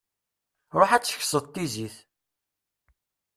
Ruḥ 0.79 0.91
ad 0.93 1.03
tekseḍ 1.03 1.45
tizit. 1.53 1.95